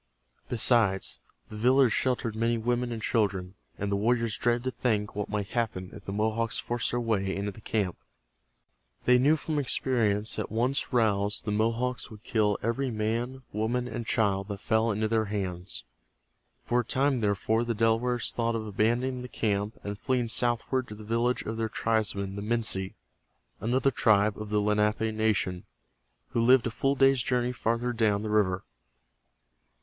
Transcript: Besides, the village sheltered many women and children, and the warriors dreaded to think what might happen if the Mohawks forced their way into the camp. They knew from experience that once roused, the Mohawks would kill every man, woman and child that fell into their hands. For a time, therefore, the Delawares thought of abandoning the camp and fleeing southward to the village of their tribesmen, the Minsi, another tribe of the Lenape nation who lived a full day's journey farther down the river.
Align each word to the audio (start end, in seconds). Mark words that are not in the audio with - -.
Besides, 0.49 1.19
the 1.49 1.55
village 1.55 1.91
sheltered 1.93 2.35
many 2.35 2.57
women 2.57 2.91
and 2.91 3.03
children, 3.03 3.53
and 3.77 3.91
the 3.91 3.95
warriors 3.95 4.35
dreaded 4.35 4.63
to 4.63 4.71
think 4.71 5.15
what 5.15 5.29
might 5.29 5.49
happen 5.49 5.91
if 5.93 6.05
the 6.05 6.11
Mohawks 6.11 6.57
forced 6.57 6.89
their 6.89 6.99
way 6.99 7.35
into 7.35 7.51
the 7.51 7.61
camp. 7.61 7.95
They 9.05 9.19
knew 9.19 9.35
from 9.35 9.59
experience 9.59 10.37
that 10.37 10.51
once 10.51 10.91
roused, 10.91 11.45
the 11.45 11.51
Mohawks 11.51 12.09
would 12.09 12.23
kill 12.23 12.57
every 12.63 12.89
man, 12.89 13.43
woman 13.53 13.87
and 13.87 14.03
child 14.07 14.47
that 14.47 14.59
fell 14.59 14.89
into 14.89 15.07
their 15.07 15.25
hands. 15.25 15.83
For 16.63 16.79
a 16.79 16.83
time, 16.83 17.19
therefore, 17.19 17.63
the 17.63 17.75
Delawares 17.75 18.31
thought 18.31 18.55
of 18.55 18.65
abandoning 18.65 19.21
the 19.21 19.27
camp 19.27 19.77
and 19.83 19.99
fleeing 19.99 20.29
southward 20.29 20.87
to 20.87 20.95
the 20.95 21.03
village 21.03 21.43
of 21.43 21.57
their 21.57 21.69
tribesmen, 21.69 22.35
the 22.35 22.41
Minsi, 22.41 22.95
another 23.59 23.91
tribe 23.91 24.35
of 24.35 24.49
the 24.49 24.61
Lenape 24.61 25.13
nation 25.13 25.65
who 26.29 26.41
lived 26.41 26.65
a 26.65 26.71
full 26.71 26.95
day's 26.95 27.21
journey 27.21 27.51
farther 27.51 27.93
down 27.93 28.23
the 28.23 28.31
river. 28.31 28.63